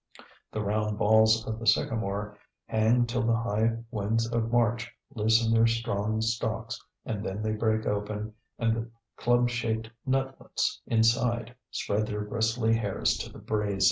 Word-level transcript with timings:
The 0.51 0.63
round 0.63 0.97
balls 0.97 1.45
of 1.45 1.59
the 1.59 1.67
sycamore 1.67 2.35
hang 2.65 3.05
till 3.05 3.21
the 3.21 3.35
high 3.37 3.77
winds 3.91 4.25
of 4.31 4.51
March 4.51 4.91
loosen 5.13 5.53
their 5.53 5.67
strong 5.67 6.21
stalks 6.21 6.81
and 7.05 7.23
then 7.23 7.43
they 7.43 7.51
break 7.53 7.85
open 7.85 8.33
and 8.57 8.75
the 8.75 8.89
club 9.15 9.47
shaped 9.51 9.91
nutlets 10.03 10.81
inside 10.87 11.53
spread 11.69 12.07
their 12.07 12.21
bristly 12.21 12.73
hairs 12.75 13.15
to 13.17 13.31
the 13.31 13.37
breeze. 13.37 13.79